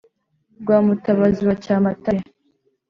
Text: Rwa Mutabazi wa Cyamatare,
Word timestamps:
Rwa 0.61 0.77
Mutabazi 0.85 1.41
wa 1.49 1.55
Cyamatare, 1.63 2.21